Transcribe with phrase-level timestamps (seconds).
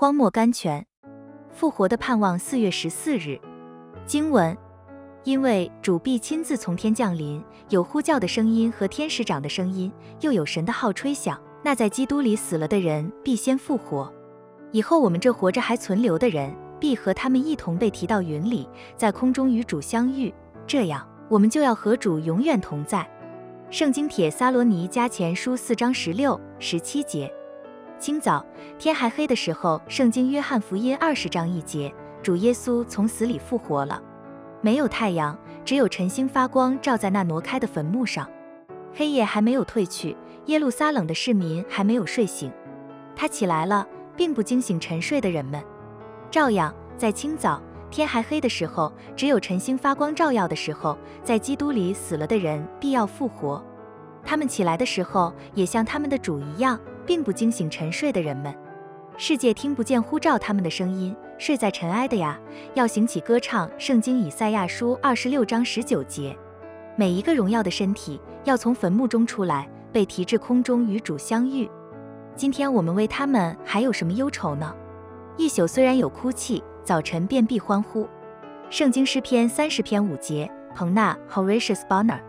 [0.00, 0.86] 荒漠甘泉，
[1.50, 2.38] 复活的盼望。
[2.38, 3.36] 四月十四日，
[4.06, 4.56] 经文：
[5.24, 11.36] 因为主必亲自从天降临，有呼叫的声音和天使长的声音，又有神的号吹响。
[11.64, 14.08] 那在基督里死了的人必先复活，
[14.70, 20.32] 以后我们这活着还存留的人，必和他们一同被提到云里，在空中与主相遇。
[20.64, 23.04] 这样，我们就要和主永远同在。
[23.68, 27.34] 圣经帖撒罗尼加前书四章十六、十七节。
[27.98, 28.44] 清早
[28.78, 31.92] 天还黑的时候，圣经约翰福音二十章一节，
[32.22, 34.00] 主耶稣从死里复活了。
[34.60, 38.28] 没有太阳，只有晨星发光，照在那挪开的坟墓上。
[38.94, 42.52] 黑夜还没有退去，耶路撒冷的市民还没有睡醒。
[43.16, 43.84] 他起来了，
[44.16, 45.60] 并不惊醒沉睡的人们。
[46.30, 53.60] 照样，在清早天还黑的时候，只有晨星发光照耀的时候，在基督里死了的人必要复活。
[54.24, 56.78] 他们起来的时候，也像他们的主一样。
[57.08, 58.54] 并不惊醒沉睡的人们，
[59.16, 62.38] 世界听不见呼召他们的声音，睡在尘埃的呀，
[62.74, 63.66] 要醒起歌唱。
[63.78, 66.36] 圣经以赛亚书二十六章十九节，
[66.96, 71.66] 每一个荣耀的身体要从坟墓中出来，被提至空中与主相遇。
[72.36, 74.70] 今天我们为他们还有什么忧愁呢？
[75.38, 78.06] 一宿虽然有哭泣，早晨便必欢呼。
[78.68, 82.20] 圣经诗篇三十篇五节，彭纳 Horatius Bonner。